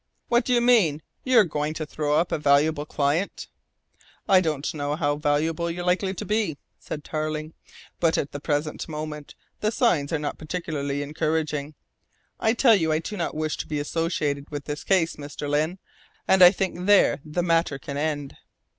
"What 0.29 0.45
do 0.45 0.51
you 0.51 0.61
mean? 0.61 1.03
You're 1.23 1.43
going 1.43 1.75
to 1.75 1.85
throw 1.85 2.15
up 2.19 2.31
a 2.31 2.39
valuable 2.39 2.87
client?" 2.87 3.47
"I 4.27 4.41
don't 4.41 4.73
know 4.73 4.95
how 4.95 5.15
valuable 5.17 5.69
you're 5.69 5.85
likely 5.85 6.15
to 6.15 6.25
be," 6.25 6.57
said 6.79 7.03
Tarling, 7.03 7.53
"but 7.99 8.17
at 8.17 8.31
the 8.31 8.39
present 8.39 8.89
moment 8.89 9.35
the 9.59 9.71
signs 9.71 10.11
are 10.11 10.17
not 10.17 10.39
particularly 10.39 11.03
encouraging. 11.03 11.75
I 12.39 12.53
tell 12.53 12.73
you 12.75 12.91
I 12.91 12.97
do 12.97 13.15
not 13.15 13.35
wish 13.35 13.57
to 13.57 13.67
be 13.67 13.77
associated 13.79 14.49
with 14.49 14.65
this 14.65 14.83
case, 14.83 15.17
Mr. 15.17 15.47
Lyne, 15.47 15.77
and 16.27 16.41
I 16.41 16.49
think 16.49 16.87
there 16.87 17.19
the 17.23 17.43
matter 17.43 17.77
can 17.77 17.95
end." 17.95 18.37